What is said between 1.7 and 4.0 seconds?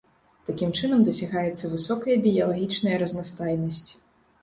высокая біялагічная разнастайнасць.